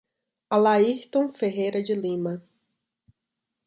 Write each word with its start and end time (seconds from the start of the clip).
Alairton 0.57 1.31
Ferreira 1.37 1.83
de 1.83 1.93
Lima 2.01 2.35